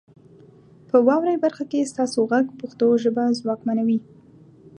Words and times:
په 0.89 0.97
واورئ 1.07 1.35
برخه 1.45 1.63
کې 1.71 1.89
ستاسو 1.91 2.19
غږ 2.31 2.45
پښتو 2.59 2.87
ژبه 3.03 3.23
ځواکمنوي. 3.39 3.99